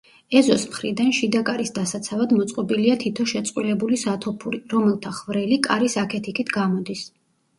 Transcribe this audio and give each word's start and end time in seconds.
ეზოს 0.37 0.63
მხრიდან, 0.67 1.09
შიდა 1.17 1.41
კარის 1.49 1.71
დასაცავად, 1.75 2.31
მოწყობილია 2.37 2.95
თითო 3.03 3.27
შეწყვილებული 3.33 3.99
სათოფური, 4.05 4.61
რომელთა 4.73 5.13
ხვრელი 5.19 5.61
კარის 5.69 5.99
აქეთ-იქით 6.05 6.53
გამოდის. 6.57 7.05